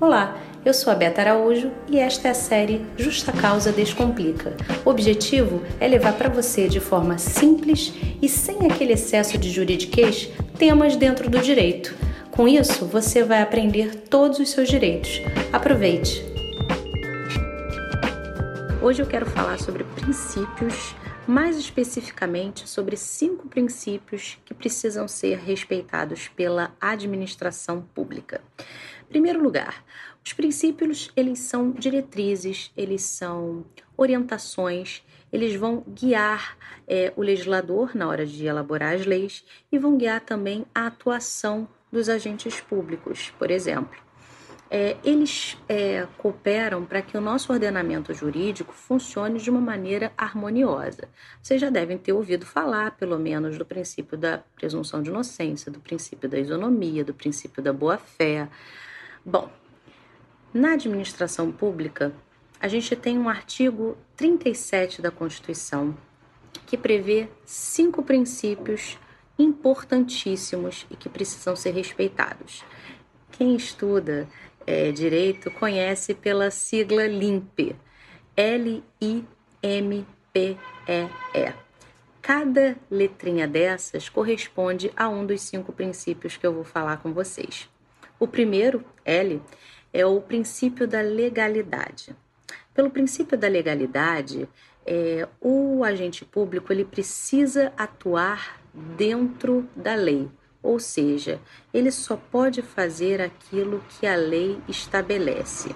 Olá, 0.00 0.38
eu 0.64 0.72
sou 0.72 0.92
a 0.92 0.96
Beta 0.96 1.20
Araújo 1.20 1.72
e 1.88 1.98
esta 1.98 2.28
é 2.28 2.30
a 2.30 2.34
série 2.34 2.86
Justa 2.96 3.32
Causa 3.32 3.72
Descomplica. 3.72 4.56
O 4.84 4.90
objetivo 4.90 5.60
é 5.80 5.88
levar 5.88 6.12
para 6.12 6.28
você 6.28 6.68
de 6.68 6.78
forma 6.78 7.18
simples 7.18 7.92
e 8.22 8.28
sem 8.28 8.64
aquele 8.70 8.92
excesso 8.92 9.36
de 9.36 9.50
juridiquês 9.50 10.28
temas 10.56 10.94
dentro 10.94 11.28
do 11.28 11.40
direito. 11.40 11.96
Com 12.30 12.46
isso, 12.46 12.84
você 12.86 13.24
vai 13.24 13.42
aprender 13.42 14.04
todos 14.08 14.38
os 14.38 14.50
seus 14.50 14.68
direitos. 14.68 15.20
Aproveite! 15.52 16.24
Hoje 18.80 19.02
eu 19.02 19.06
quero 19.06 19.26
falar 19.26 19.58
sobre 19.58 19.82
princípios, 19.82 20.94
mais 21.28 21.58
especificamente 21.58 22.66
sobre 22.66 22.96
cinco 22.96 23.48
princípios 23.48 24.38
que 24.46 24.54
precisam 24.54 25.06
ser 25.06 25.36
respeitados 25.36 26.26
pela 26.28 26.74
administração 26.80 27.82
pública. 27.94 28.40
Em 29.02 29.08
primeiro 29.10 29.42
lugar, 29.42 29.84
os 30.24 30.32
princípios 30.32 31.10
eles 31.14 31.40
são 31.40 31.70
diretrizes, 31.70 32.72
eles 32.74 33.02
são 33.02 33.66
orientações, 33.94 35.02
eles 35.30 35.54
vão 35.54 35.84
guiar 35.86 36.56
é, 36.86 37.12
o 37.14 37.20
legislador 37.20 37.94
na 37.94 38.08
hora 38.08 38.24
de 38.24 38.46
elaborar 38.46 38.94
as 38.94 39.04
leis 39.04 39.44
e 39.70 39.78
vão 39.78 39.98
guiar 39.98 40.22
também 40.22 40.64
a 40.74 40.86
atuação 40.86 41.68
dos 41.92 42.08
agentes 42.08 42.58
públicos, 42.58 43.34
por 43.38 43.50
exemplo. 43.50 44.07
É, 44.70 44.96
eles 45.02 45.56
é, 45.66 46.06
cooperam 46.18 46.84
para 46.84 47.00
que 47.00 47.16
o 47.16 47.20
nosso 47.20 47.50
ordenamento 47.52 48.12
jurídico 48.12 48.74
funcione 48.74 49.38
de 49.38 49.48
uma 49.48 49.60
maneira 49.60 50.12
harmoniosa. 50.16 51.08
Vocês 51.42 51.58
já 51.58 51.70
devem 51.70 51.96
ter 51.96 52.12
ouvido 52.12 52.44
falar, 52.44 52.90
pelo 52.96 53.18
menos, 53.18 53.56
do 53.56 53.64
princípio 53.64 54.18
da 54.18 54.42
presunção 54.56 55.02
de 55.02 55.08
inocência, 55.08 55.72
do 55.72 55.80
princípio 55.80 56.28
da 56.28 56.38
isonomia, 56.38 57.02
do 57.02 57.14
princípio 57.14 57.62
da 57.62 57.72
boa-fé, 57.72 58.48
Bom, 59.30 59.50
na 60.54 60.72
administração 60.72 61.52
pública, 61.52 62.14
a 62.58 62.66
gente 62.66 62.96
tem 62.96 63.18
um 63.18 63.28
artigo 63.28 63.94
37 64.16 65.02
da 65.02 65.10
Constituição 65.10 65.94
que 66.66 66.78
prevê 66.78 67.28
cinco 67.44 68.02
princípios 68.02 68.96
importantíssimos 69.38 70.86
e 70.90 70.96
que 70.96 71.10
precisam 71.10 71.54
ser 71.54 71.72
respeitados. 71.72 72.64
Quem 73.32 73.54
estuda 73.54 74.26
é, 74.68 74.92
direito 74.92 75.50
conhece 75.50 76.12
pela 76.12 76.50
sigla 76.50 77.06
LIMPE, 77.06 77.74
L-I-M-P-E-E. 78.36 79.24
Cada 82.20 82.76
letrinha 82.90 83.48
dessas 83.48 84.10
corresponde 84.10 84.92
a 84.94 85.08
um 85.08 85.24
dos 85.24 85.40
cinco 85.40 85.72
princípios 85.72 86.36
que 86.36 86.46
eu 86.46 86.52
vou 86.52 86.64
falar 86.64 86.98
com 86.98 87.14
vocês. 87.14 87.66
O 88.20 88.28
primeiro, 88.28 88.84
L, 89.06 89.40
é 89.90 90.04
o 90.04 90.20
princípio 90.20 90.86
da 90.86 91.00
legalidade. 91.00 92.14
Pelo 92.74 92.90
princípio 92.90 93.38
da 93.38 93.48
legalidade, 93.48 94.46
é, 94.84 95.26
o 95.40 95.82
agente 95.82 96.26
público 96.26 96.70
ele 96.70 96.84
precisa 96.84 97.72
atuar 97.74 98.60
dentro 98.74 99.66
da 99.74 99.94
lei, 99.94 100.28
ou 100.62 100.78
seja, 100.78 101.40
ele 101.72 101.90
só 101.90 102.16
pode 102.16 102.62
fazer 102.62 103.20
aquilo 103.20 103.82
que 103.88 104.06
a 104.06 104.16
lei 104.16 104.58
estabelece. 104.68 105.74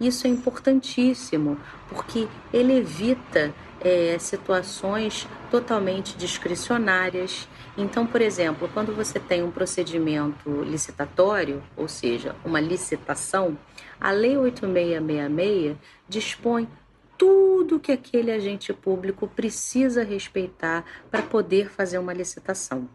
Isso 0.00 0.26
é 0.26 0.30
importantíssimo 0.30 1.58
porque 1.88 2.28
ele 2.52 2.78
evita 2.78 3.54
é, 3.80 4.16
situações 4.18 5.28
totalmente 5.50 6.16
discricionárias. 6.16 7.48
Então, 7.76 8.06
por 8.06 8.20
exemplo, 8.20 8.68
quando 8.72 8.94
você 8.94 9.18
tem 9.18 9.42
um 9.42 9.50
procedimento 9.50 10.62
licitatório, 10.62 11.62
ou 11.76 11.88
seja, 11.88 12.34
uma 12.44 12.60
licitação, 12.60 13.56
a 14.00 14.10
Lei 14.10 14.36
8666 14.36 15.76
dispõe 16.08 16.68
tudo 17.16 17.78
que 17.78 17.92
aquele 17.92 18.32
agente 18.32 18.72
público 18.72 19.28
precisa 19.28 20.02
respeitar 20.02 20.84
para 21.10 21.22
poder 21.22 21.70
fazer 21.70 21.98
uma 21.98 22.12
licitação. 22.12 22.88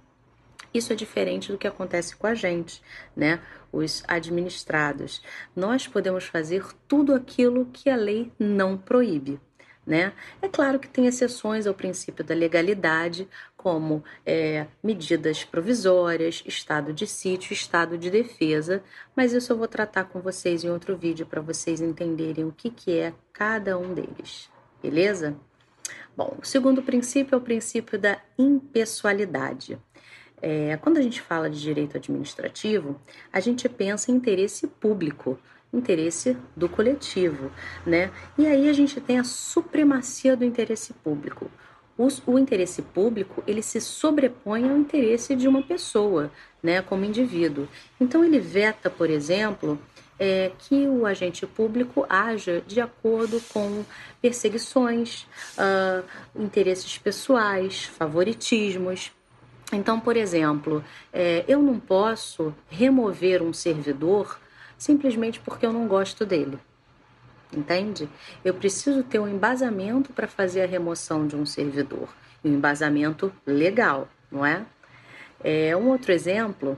Isso 0.74 0.94
é 0.94 0.96
diferente 0.96 1.52
do 1.52 1.58
que 1.58 1.68
acontece 1.68 2.16
com 2.16 2.28
a 2.28 2.36
gente, 2.36 2.82
né? 3.16 3.40
Os 3.72 4.04
administrados. 4.08 5.22
Nós 5.56 5.88
podemos 5.88 6.26
fazer 6.26 6.66
tudo 6.88 7.14
aquilo 7.14 7.66
que 7.66 7.90
a 7.90 7.96
lei 7.96 8.32
não 8.40 8.78
proíbe. 8.78 9.40
Né? 9.86 10.12
É 10.42 10.50
claro 10.50 10.80
que 10.80 10.90
tem 10.90 11.06
exceções 11.06 11.66
ao 11.66 11.74
princípio 11.74 12.22
da 12.22 12.36
legalidade, 12.36 13.26
como 13.56 14.04
é, 14.26 14.68
medidas 14.84 15.46
provisórias, 15.46 16.44
estado 16.46 16.92
de 16.92 17.08
sítio, 17.08 17.54
estado 17.54 17.98
de 17.98 18.10
defesa, 18.10 18.84
mas 19.16 19.32
isso 19.32 19.54
eu 19.54 19.58
vou 19.58 19.68
tratar 19.68 20.04
com 20.04 20.20
vocês 20.20 20.66
em 20.66 20.70
outro 20.70 20.98
vídeo 20.98 21.26
para 21.26 21.40
vocês 21.40 21.80
entenderem 21.80 22.44
o 22.44 22.52
que, 22.52 22.70
que 22.70 23.00
é 23.00 23.14
cada 23.32 23.78
um 23.78 23.94
deles, 23.94 24.50
beleza? 24.82 25.38
Bom, 26.18 26.36
o 26.42 26.46
segundo 26.46 26.82
princípio 26.82 27.36
é 27.36 27.38
o 27.38 27.42
princípio 27.42 27.98
da 27.98 28.20
impessoalidade. 28.38 29.78
É, 30.42 30.78
quando 30.78 30.98
a 30.98 31.02
gente 31.02 31.22
fala 31.22 31.50
de 31.50 31.59
direito 31.59 31.98
administrativo, 31.98 33.00
a 33.34 33.40
gente 33.40 33.68
pensa 33.68 34.12
em 34.12 34.16
interesse 34.16 34.68
público, 34.68 35.40
interesse 35.74 36.38
do 36.56 36.70
coletivo, 36.70 37.52
né? 37.86 38.12
E 38.38 38.46
aí 38.46 38.70
a 38.70 38.74
gente 38.74 39.02
tem 39.02 39.20
a 39.20 39.24
supremacia 39.24 40.36
do 40.38 40.46
interesse 40.46 40.94
público. 40.94 41.50
O, 41.98 42.08
o, 42.31 42.38
interesse 42.38 42.84
público 42.84 43.44
ele 43.48 43.64
se 43.64 43.81
sobrepõe 43.81 44.70
ao 44.70 44.78
interesse 44.78 45.36
de 45.36 45.48
uma 45.48 45.64
pessoa, 45.64 46.31
né, 46.62 46.80
como 46.80 47.04
indivíduo. 47.04 47.68
Então 48.00 48.24
ele 48.24 48.40
veta, 48.40 48.88
por 48.88 49.09
exemplo, 49.09 49.80
é, 50.19 50.52
que 50.59 50.88
o 50.88 51.06
agente 51.06 51.46
público 51.46 52.06
haja 52.08 52.62
de 52.66 52.80
acordo 52.80 53.42
com 53.52 53.84
perseguições, 54.22 55.28
uh, 55.58 56.04
interesses 56.36 56.98
pessoais, 56.98 57.86
favoritismos. 57.86 59.12
Então, 59.72 60.00
por 60.00 60.16
exemplo, 60.16 60.84
é, 61.12 61.44
eu 61.48 61.62
não 61.62 61.80
posso 61.80 62.54
remover 62.70 63.42
um 63.42 63.52
servidor 63.52 64.40
simplesmente 64.78 65.40
porque 65.40 65.66
eu 65.66 65.74
não 65.74 65.88
gosto 65.88 66.26
dele. 66.26 66.58
Entende? 67.52 68.10
Eu 68.44 68.54
preciso 68.54 69.04
ter 69.04 69.20
um 69.20 69.28
embasamento 69.28 70.14
para 70.14 70.28
fazer 70.28 70.62
a 70.62 70.68
remoção 70.68 71.26
de 71.26 71.36
um 71.36 71.46
servidor, 71.46 72.10
um 72.44 72.50
embasamento 72.50 73.32
legal, 73.46 74.08
não 74.32 74.46
é? 74.46 74.66
é? 75.44 75.76
Um 75.76 75.90
outro 75.90 76.12
exemplo 76.12 76.78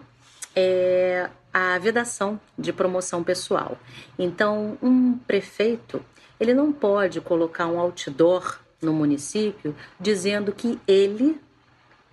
é 0.56 1.30
a 1.52 1.78
vedação 1.80 2.40
de 2.58 2.72
promoção 2.72 3.24
pessoal. 3.24 3.78
Então, 4.18 4.78
um 4.82 5.18
prefeito 5.18 6.04
ele 6.40 6.54
não 6.54 6.72
pode 6.72 7.20
colocar 7.20 7.68
um 7.68 7.80
outdoor 7.80 8.60
no 8.82 8.94
município 8.94 9.76
dizendo 10.00 10.54
que 10.54 10.80
ele 10.88 11.40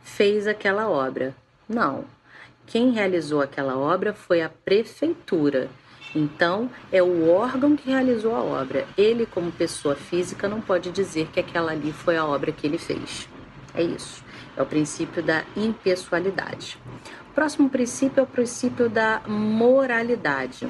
fez 0.07 0.47
aquela 0.47 0.89
obra. 0.89 1.35
Não, 1.69 2.05
quem 2.65 2.93
realizou 2.93 3.43
aquela 3.43 3.77
obra 3.77 4.15
foi 4.15 4.41
a 4.41 4.49
prefeitura. 4.49 5.69
Então, 6.15 6.71
é 6.93 7.03
o 7.03 7.29
órgão 7.29 7.77
que 7.77 7.91
realizou 7.91 8.35
a 8.35 8.43
obra. 8.43 8.87
Ele, 8.97 9.27
como 9.27 9.51
pessoa 9.51 9.97
física, 9.97 10.49
não 10.49 10.61
pode 10.61 10.91
dizer 10.93 11.27
que 11.33 11.41
aquela 11.41 11.73
ali 11.73 11.93
foi 11.93 12.17
a 12.17 12.25
obra 12.25 12.53
que 12.53 12.67
ele 12.67 12.79
fez. 12.79 13.29
É 13.75 13.83
isso. 13.83 14.25
É 14.57 14.63
o 14.63 14.67
princípio 14.67 15.23
da 15.23 15.45
impessoalidade. 15.57 16.79
O 17.29 17.35
próximo 17.35 17.69
princípio 17.69 18.21
é 18.21 18.23
o 18.23 18.27
princípio 18.27 18.89
da 18.89 19.21
moralidade. 19.27 20.69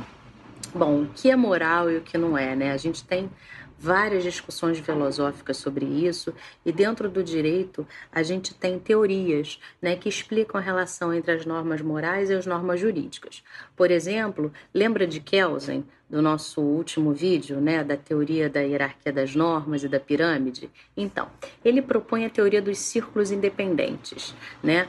Bom, 0.75 1.03
o 1.03 1.09
que 1.15 1.31
é 1.31 1.37
moral 1.37 1.91
e 1.91 1.99
o 1.99 2.01
que 2.01 2.19
não 2.19 2.37
é, 2.37 2.57
né? 2.57 2.73
A 2.73 2.77
gente 2.77 3.05
tem 3.05 3.31
várias 3.79 4.23
discussões 4.23 4.79
filosóficas 4.79 5.57
sobre 5.57 5.85
isso, 5.85 6.33
e 6.65 6.73
dentro 6.73 7.09
do 7.09 7.23
direito 7.23 7.87
a 8.11 8.23
gente 8.23 8.55
tem 8.55 8.79
teorias 8.79 9.61
né, 9.81 9.97
que 9.97 10.09
explicam 10.09 10.61
a 10.61 10.65
relação 10.65 11.13
entre 11.13 11.33
as 11.33 11.45
normas 11.45 11.81
morais 11.81 12.31
e 12.31 12.35
as 12.35 12.47
normas 12.47 12.81
jurídicas. 12.81 13.43
Por 13.77 13.91
exemplo, 13.91 14.53
lembra 14.73 15.07
de 15.07 15.21
Kelsen, 15.21 15.85
do 16.09 16.23
nosso 16.23 16.61
último 16.61 17.13
vídeo, 17.13 17.61
né, 17.61 17.83
da 17.83 17.97
teoria 17.97 18.49
da 18.49 18.61
hierarquia 18.61 19.13
das 19.13 19.35
normas 19.35 19.83
e 19.83 19.89
da 19.89 19.99
pirâmide? 19.99 20.71
Então, 20.97 21.29
ele 21.65 21.83
propõe 21.83 22.25
a 22.25 22.31
teoria 22.31 22.63
dos 22.63 22.79
círculos 22.79 23.31
independentes, 23.31 24.35
né? 24.63 24.89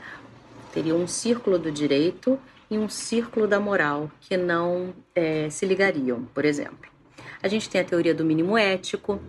Teria 0.72 0.94
um 0.94 1.08
círculo 1.08 1.58
do 1.58 1.72
direito 1.72 2.38
e 2.70 2.78
um 2.78 2.88
círculo 2.88 3.48
da 3.48 3.58
moral 3.58 4.10
que 4.20 4.36
não 4.36 4.94
é, 5.14 5.50
se 5.50 5.66
ligariam, 5.66 6.24
por 6.34 6.44
exemplo. 6.44 6.97
A 7.42 7.48
gente 7.48 7.68
tem 7.70 7.80
a 7.80 7.84
teoria 7.84 8.14
do 8.14 8.24
mínimo 8.24 8.58
ético, 8.58 9.20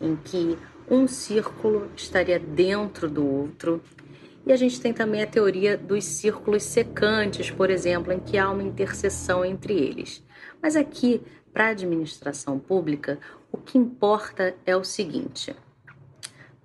em 0.00 0.14
que 0.16 0.58
um 0.88 1.08
círculo 1.08 1.90
estaria 1.96 2.38
dentro 2.38 3.08
do 3.10 3.26
outro. 3.26 3.82
E 4.46 4.52
a 4.52 4.56
gente 4.56 4.80
tem 4.80 4.92
também 4.92 5.22
a 5.22 5.26
teoria 5.26 5.76
dos 5.76 6.04
círculos 6.04 6.62
secantes, 6.62 7.50
por 7.50 7.68
exemplo, 7.68 8.12
em 8.12 8.20
que 8.20 8.38
há 8.38 8.48
uma 8.48 8.62
interseção 8.62 9.44
entre 9.44 9.74
eles. 9.74 10.22
Mas 10.62 10.76
aqui, 10.76 11.20
para 11.52 11.66
a 11.66 11.70
administração 11.70 12.58
pública, 12.58 13.18
o 13.50 13.56
que 13.56 13.76
importa 13.76 14.54
é 14.64 14.76
o 14.76 14.84
seguinte: 14.84 15.56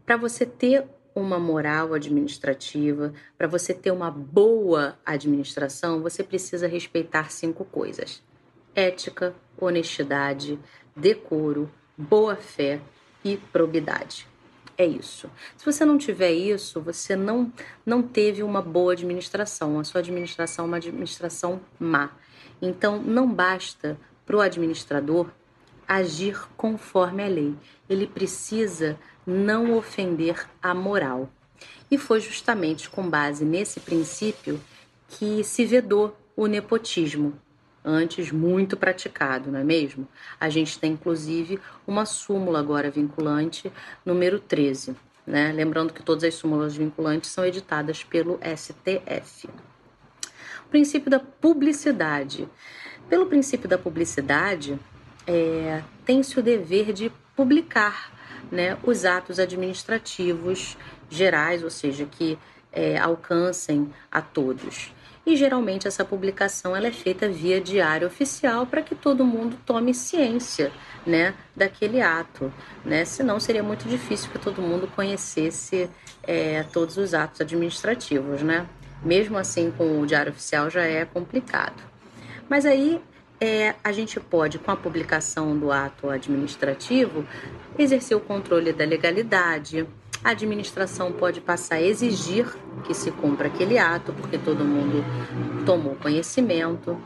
para 0.06 0.18
você 0.18 0.46
ter 0.46 0.86
uma 1.16 1.40
moral 1.40 1.94
administrativa, 1.94 3.14
para 3.38 3.48
você 3.48 3.74
ter 3.74 3.92
uma 3.92 4.12
boa 4.12 4.98
administração, 5.06 6.02
você 6.02 6.24
precisa 6.24 6.68
respeitar 6.68 7.32
cinco 7.32 7.66
coisas: 7.66 8.22
ética, 8.76 9.36
honestidade, 9.58 10.60
decoro, 10.96 11.72
boa-fé 11.98 12.82
e 13.24 13.38
probidade. 13.38 14.28
É 14.78 14.86
isso. 14.86 15.30
Se 15.58 15.66
você 15.66 15.86
não 15.86 15.98
tiver 15.98 16.32
isso, 16.32 16.82
você 16.82 17.16
não, 17.16 17.52
não 17.86 18.02
teve 18.02 18.42
uma 18.42 18.62
boa 18.62 18.94
administração. 18.94 19.80
A 19.80 19.84
sua 19.84 20.00
administração 20.00 20.66
é 20.66 20.68
uma 20.68 20.78
administração 20.78 21.62
má. 21.80 22.12
Então, 22.62 23.02
não 23.02 23.32
basta 23.32 23.98
para 24.26 24.38
o 24.38 24.42
administrador 24.42 25.30
agir 25.88 26.48
conforme 26.56 27.24
a 27.24 27.28
lei. 27.28 27.56
Ele 27.90 28.08
precisa 28.08 28.98
não 29.26 29.78
ofender 29.78 30.48
a 30.62 30.74
moral. 30.74 31.30
E 31.92 31.98
foi 31.98 32.20
justamente 32.20 32.90
com 32.90 33.08
base 33.10 33.44
nesse 33.44 33.80
princípio 33.80 34.60
que 35.10 35.44
se 35.44 35.66
vedou 35.66 36.18
o 36.36 36.48
nepotismo, 36.48 37.38
antes 37.84 38.32
muito 38.32 38.78
praticado, 38.78 39.52
não 39.52 39.60
é 39.60 39.64
mesmo? 39.64 40.08
A 40.40 40.50
gente 40.50 40.78
tem 40.80 40.94
inclusive 40.94 41.60
uma 41.86 42.06
súmula 42.06 42.60
agora 42.60 42.92
vinculante, 42.92 43.72
número 44.06 44.40
13. 44.40 44.96
Né? 45.26 45.52
Lembrando 45.52 45.94
que 45.94 46.04
todas 46.04 46.24
as 46.24 46.36
súmulas 46.36 46.76
vinculantes 46.76 47.30
são 47.30 47.46
editadas 47.46 48.04
pelo 48.04 48.40
STF. 48.44 49.48
O 50.66 50.70
princípio 50.70 51.10
da 51.10 51.20
publicidade. 51.20 52.48
Pelo 53.10 53.26
princípio 53.26 53.68
da 53.68 53.78
publicidade, 53.78 54.80
é, 55.28 55.84
tem-se 56.06 56.40
o 56.40 56.44
dever 56.44 56.94
de 56.94 57.12
publicar 57.36 58.12
né, 58.52 58.78
os 58.84 59.06
atos 59.06 59.40
administrativos 59.40 60.78
gerais, 61.10 61.64
ou 61.64 61.70
seja, 61.70 62.06
que 62.06 62.38
é, 62.72 62.98
alcancem 62.98 63.94
a 64.12 64.22
todos. 64.22 64.94
E 65.26 65.36
geralmente 65.36 65.88
essa 65.88 66.04
publicação 66.04 66.76
ela 66.76 66.88
é 66.88 66.92
feita 66.92 67.30
via 67.30 67.62
diário 67.62 68.08
oficial 68.08 68.66
para 68.66 68.82
que 68.82 68.96
todo 68.96 69.24
mundo 69.24 69.56
tome 69.66 69.94
ciência 69.94 70.72
né, 71.06 71.36
daquele 71.56 72.02
ato. 72.02 72.52
Né? 72.84 73.06
Senão 73.06 73.40
seria 73.40 73.62
muito 73.62 73.88
difícil 73.88 74.32
que 74.32 74.40
todo 74.40 74.62
mundo 74.62 74.88
conhecesse 74.96 75.90
é, 76.24 76.64
todos 76.74 76.98
os 76.98 77.14
atos 77.14 77.42
administrativos. 77.42 78.42
Né? 78.42 78.68
Mesmo 79.04 79.38
assim, 79.38 79.72
com 79.72 80.02
o 80.02 80.06
diário 80.08 80.32
oficial 80.32 80.70
já 80.70 80.82
é 80.82 81.06
complicado. 81.06 81.84
Mas 82.50 82.66
aí 82.66 83.00
é, 83.40 83.76
a 83.84 83.92
gente 83.92 84.20
pode, 84.20 84.60
com 84.60 84.72
a 84.72 84.76
publicação 84.76 85.58
do 85.58 85.72
ato 85.72 86.10
administrativo, 86.10 87.26
exercer 87.78 88.18
o 88.18 88.20
controle 88.20 88.74
da 88.74 88.86
legalidade, 88.86 89.88
a 90.24 90.30
administração 90.30 91.12
pode 91.12 91.42
passar 91.42 91.76
a 91.76 91.82
exigir 91.82 92.46
que 92.82 92.94
se 92.94 93.12
cumpra 93.12 93.48
aquele 93.48 93.78
ato, 93.78 94.14
porque 94.14 94.38
todo 94.38 94.64
mundo 94.64 95.04
tomou 95.66 95.96
conhecimento. 95.96 97.00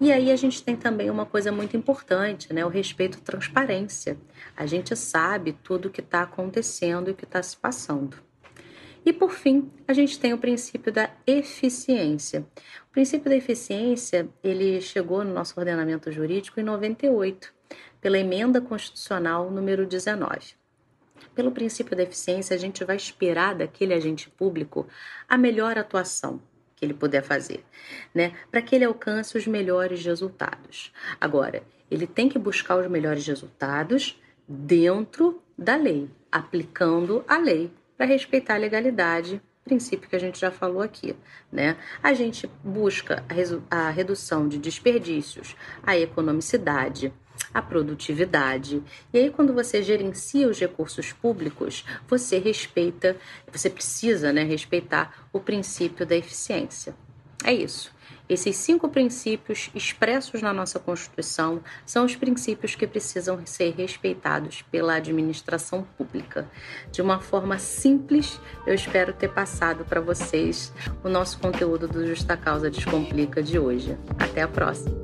E 0.00 0.10
aí 0.10 0.30
a 0.32 0.36
gente 0.36 0.62
tem 0.62 0.76
também 0.76 1.10
uma 1.10 1.24
coisa 1.24 1.52
muito 1.52 1.76
importante, 1.76 2.52
né? 2.52 2.64
O 2.64 2.68
respeito 2.68 3.18
à 3.18 3.20
transparência. 3.20 4.16
A 4.56 4.66
gente 4.66 4.94
sabe 4.96 5.52
tudo 5.62 5.86
o 5.86 5.90
que 5.90 6.00
está 6.00 6.22
acontecendo 6.22 7.08
e 7.08 7.12
o 7.12 7.14
que 7.14 7.24
está 7.24 7.42
se 7.42 7.56
passando. 7.56 8.16
E 9.04 9.12
por 9.12 9.32
fim, 9.32 9.70
a 9.86 9.92
gente 9.92 10.18
tem 10.18 10.32
o 10.32 10.38
princípio 10.38 10.92
da 10.92 11.10
eficiência. 11.26 12.46
O 12.88 12.92
princípio 12.92 13.28
da 13.28 13.36
eficiência, 13.36 14.28
ele 14.42 14.80
chegou 14.80 15.24
no 15.24 15.34
nosso 15.34 15.58
ordenamento 15.58 16.10
jurídico 16.12 16.60
em 16.60 16.62
98, 16.62 17.52
pela 18.00 18.18
emenda 18.18 18.60
constitucional 18.60 19.50
número 19.50 19.86
19. 19.86 20.54
Pelo 21.34 21.52
princípio 21.52 21.96
da 21.96 22.02
eficiência, 22.02 22.54
a 22.54 22.58
gente 22.58 22.84
vai 22.84 22.96
esperar 22.96 23.54
daquele 23.54 23.94
agente 23.94 24.28
público 24.30 24.86
a 25.28 25.36
melhor 25.36 25.78
atuação 25.78 26.40
que 26.76 26.84
ele 26.84 26.94
puder 26.94 27.22
fazer, 27.22 27.64
né? 28.14 28.32
Para 28.50 28.62
que 28.62 28.74
ele 28.74 28.84
alcance 28.84 29.36
os 29.36 29.46
melhores 29.46 30.04
resultados. 30.04 30.92
Agora, 31.20 31.62
ele 31.90 32.06
tem 32.06 32.28
que 32.28 32.38
buscar 32.38 32.76
os 32.76 32.88
melhores 32.88 33.26
resultados 33.26 34.20
dentro 34.48 35.40
da 35.56 35.76
lei, 35.76 36.10
aplicando 36.30 37.24
a 37.28 37.38
lei 37.38 37.70
para 37.96 38.06
respeitar 38.06 38.54
a 38.54 38.58
legalidade 38.58 39.40
princípio 39.64 40.08
que 40.08 40.16
a 40.16 40.18
gente 40.18 40.40
já 40.40 40.50
falou 40.50 40.82
aqui, 40.82 41.14
né? 41.50 41.76
A 42.02 42.12
gente 42.12 42.50
busca 42.64 43.24
a, 43.70 43.90
redução 43.90 44.48
de 44.48 44.58
desperdícios, 44.58 45.56
a 45.82 45.96
economicidade, 45.96 47.12
a 47.52 47.60
produtividade. 47.60 48.82
E 49.12 49.18
aí, 49.18 49.30
quando 49.30 49.52
você 49.52 49.82
gerencia 49.82 50.48
os 50.48 50.58
recursos 50.58 51.12
públicos, 51.12 51.84
você 52.08 52.38
respeita, 52.38 53.16
você 53.50 53.68
precisa 53.68 54.32
né, 54.32 54.42
respeitar 54.44 55.26
o 55.32 55.40
princípio 55.40 56.06
da 56.06 56.16
eficiência. 56.16 56.94
É 57.44 57.52
isso. 57.52 57.92
Esses 58.28 58.56
cinco 58.56 58.88
princípios 58.88 59.68
expressos 59.74 60.40
na 60.40 60.52
nossa 60.52 60.78
Constituição 60.78 61.60
são 61.84 62.04
os 62.04 62.16
princípios 62.16 62.74
que 62.74 62.86
precisam 62.86 63.44
ser 63.44 63.74
respeitados 63.74 64.62
pela 64.62 64.94
administração 64.94 65.86
pública. 65.98 66.48
De 66.90 67.02
uma 67.02 67.20
forma 67.20 67.58
simples, 67.58 68.40
eu 68.66 68.74
espero 68.74 69.12
ter 69.12 69.28
passado 69.28 69.84
para 69.84 70.00
vocês 70.00 70.72
o 71.04 71.08
nosso 71.08 71.38
conteúdo 71.40 71.88
do 71.88 72.06
Justa 72.06 72.36
Causa 72.36 72.70
Descomplica 72.70 73.42
de 73.42 73.58
hoje. 73.58 73.98
Até 74.18 74.42
a 74.42 74.48
próxima! 74.48 75.01